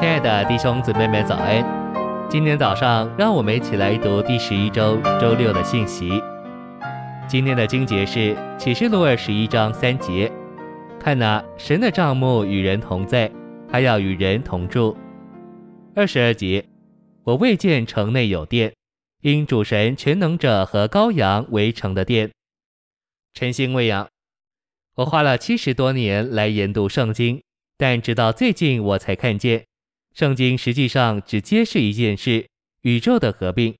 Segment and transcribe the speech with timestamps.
[0.00, 1.62] 亲爱的弟兄姊妹们，早安！
[2.30, 6.22] 今天早上，让我们一起来读第十一周周六的信息。
[7.28, 10.32] 今天的经节是启示录二十一章三节
[10.98, 13.30] ：“看哪，神的帐幕与人同在，
[13.70, 14.96] 还要与人同住。”
[15.94, 16.64] 二十二节
[17.24, 18.72] ：“我未见城内有殿，
[19.20, 22.30] 因主神全能者和羔羊为城的殿。”
[23.38, 24.08] 晨星未央，
[24.96, 27.42] 我花了七十多年来研读圣经，
[27.76, 29.66] 但直到最近我才看见。
[30.20, 32.46] 圣经实际上只揭示一件事：
[32.82, 33.74] 宇宙的合并。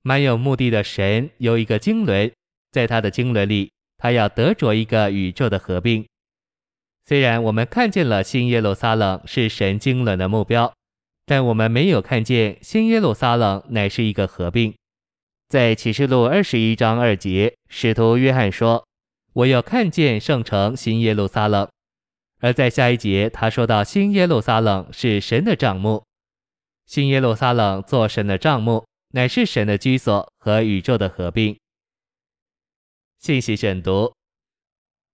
[0.00, 2.32] 满有目的的神有一个经纶，
[2.72, 6.06] 在他的经纶里，他要得着一个宇宙的合并。
[7.04, 10.72] 虽然我们看见了新耶路撒冷是神经纶的目标，
[11.26, 14.72] 但我们没有看见新耶路撒冷乃是一个合并。
[15.50, 18.82] 在启示录二十一章二节，使徒约翰说
[19.34, 21.68] ：“我要看见圣城新耶路撒冷。”
[22.40, 26.04] 而在下一节，他说到新耶路撒冷是神的帐幕，
[26.84, 31.56] 新耶路撒冷做神的帐幕，乃是神的居所和宇宙的合并。
[33.18, 34.12] 信息选读：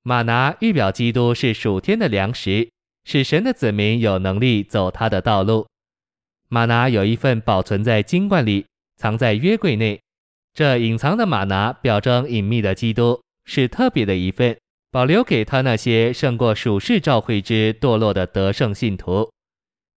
[0.03, 2.69] 马拿预表基督是属天的粮食，
[3.05, 5.67] 使神的子民有能力走他的道路。
[6.49, 10.03] 马拿有一份保存在金罐里，藏在约柜内，
[10.53, 14.59] 这隐藏的马拿表征隐秘的基督，是特别的一份。
[14.93, 19.33] 保留给他那些胜过属世教会之堕落的得胜信徒。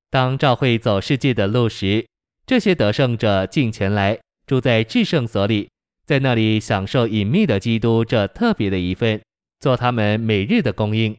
[0.09, 2.07] 当教会走世界的路时，
[2.47, 5.69] 这些得胜者进前来，住在至圣所里，
[6.07, 9.21] 在那里享受隐秘的基督这特别的一份，
[9.59, 11.17] 做他们每日的供应。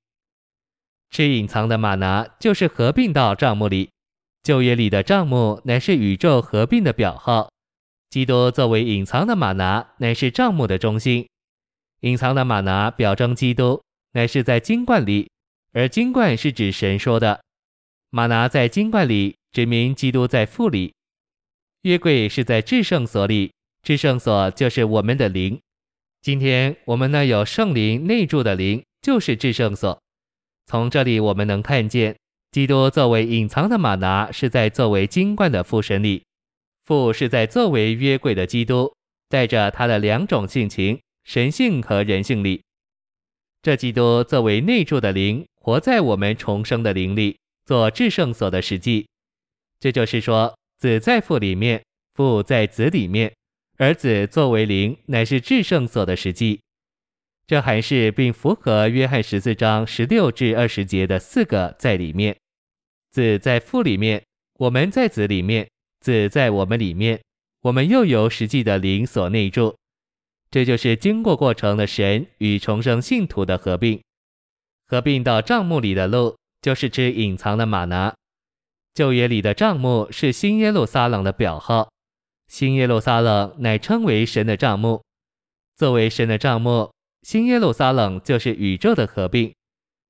[1.12, 3.90] 吃隐藏的玛拿，就是合并到账目里。
[4.42, 7.50] 旧约里的账目乃是宇宙合并的表号，
[8.10, 11.28] 基督作为隐藏的玛拿，乃是账目的中心。
[12.02, 15.30] 隐藏的吗哪表征基督，乃是在金冠里，
[15.74, 17.42] 而金冠是指神说的。
[18.10, 20.94] 吗哪在金冠里，指明基督在父里。
[21.82, 23.52] 约柜是在至圣所里，
[23.84, 25.60] 至圣所就是我们的灵。
[26.22, 30.02] 今天我们那有圣灵内住的灵，就是至圣所。
[30.66, 32.16] 从这里我们能看见，
[32.52, 36.24] 基督作为隐藏的吗哪，是在作为金冠的父神里。
[36.86, 38.92] 父是在作为约柜的基督，
[39.30, 41.00] 带着他的两种性情。
[41.26, 42.62] 神性和人性里，
[43.64, 49.08] 这基督作为内住的灵，活在我们重生的灵里，做至圣所的实际。
[49.80, 53.34] 这就是说，子在父里面，父在子里面，
[53.78, 56.62] 而子作为灵，乃是至圣所的实际。
[57.48, 62.38] 这还是并符合约翰十四章十六至二十节的四个在里面。
[63.12, 64.24] 子在父里面，
[64.60, 65.68] 我们在子里面，
[66.02, 67.20] 子在我们里面，
[67.62, 69.76] 我们又由实际的灵所内住。
[70.56, 74.02] 这就是经过过程的神与重生信徒的合并，
[74.88, 78.16] 合并到帐幕里的路，就是指隐藏的吗哪。
[78.94, 81.92] 旧约里的帐幕是新耶路撒冷的表号，
[82.48, 85.04] 新耶路撒冷乃称为神的帐幕。
[85.76, 86.90] 作为神的帐幕，
[87.24, 89.54] 新耶路撒冷就是宇宙的合并。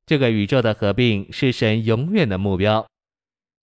[0.05, 2.85] 这个宇宙的合并是神永远的目标。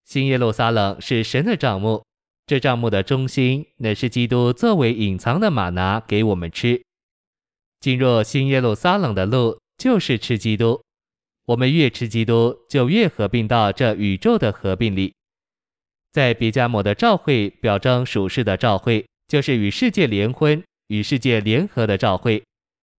[0.05, 2.05] 新耶路撒冷是神的帐幕。
[2.47, 6.83] 这帐目的中心乃是基督作为隐藏的玛拿给我们吃。
[7.81, 10.83] 进入新耶路撒冷的路就是吃基督。
[11.47, 15.13] 我们越吃基督，就越合并到这宇宙的合并里。
[16.13, 22.43] 在别加摩的召会表征属世的召会，就是与世界联婚、与世界联合的召会。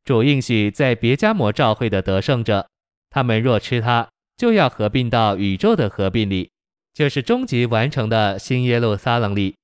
[0.03, 2.67] 主应许在别加摩召会的得胜者，
[3.09, 6.49] 他们若吃它，就要合并到宇宙的合并里。
[6.93, 9.55] 就是终极完成的新耶路撒冷里，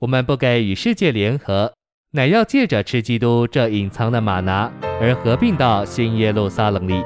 [0.00, 1.72] 我们不该与世界联合，
[2.10, 7.02] 乃要借着吃基督这隐藏的马拿而合并到新耶路撒冷里。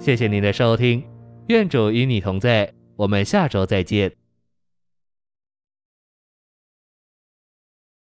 [0.00, 1.04] 谢谢您的收听，
[1.46, 4.12] 愿主与你同在，我们下周再见。